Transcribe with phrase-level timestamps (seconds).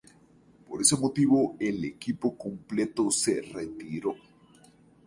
[0.67, 4.15] Por ese motivo el equipo completo se retiró.